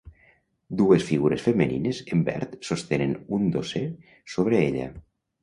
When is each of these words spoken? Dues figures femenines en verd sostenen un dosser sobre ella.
Dues 0.77 1.03
figures 1.09 1.43
femenines 1.47 1.99
en 2.15 2.23
verd 2.31 2.57
sostenen 2.71 3.15
un 3.39 3.47
dosser 3.59 3.85
sobre 4.39 4.65
ella. 4.65 4.91